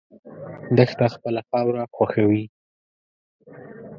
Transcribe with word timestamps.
دښته 0.77 1.05
خپله 1.15 1.41
خاوره 1.49 1.83
خوښوي. 1.95 2.45